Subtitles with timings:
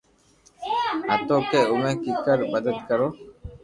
[1.11, 3.07] ھتو ڪي اووي ڪوڪر مدد ڪرو